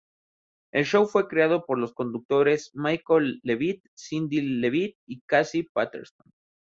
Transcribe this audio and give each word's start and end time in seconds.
El 0.71 0.83
show 0.85 1.05
fue 1.05 1.27
creado 1.27 1.63
por 1.63 1.77
los 1.77 1.93
productores 1.93 2.71
Michael 2.73 3.39
Levitt, 3.43 3.83
Cindy 3.95 4.41
Levitt 4.41 4.97
y 5.05 5.21
Casey 5.27 5.67
Patterson. 5.71 6.31